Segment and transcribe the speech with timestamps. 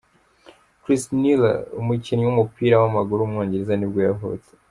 [0.81, 1.41] Chris Neal,
[1.81, 4.49] umukinnyi w’umupira w’amaguru w’umwongereza nibwo yavutse.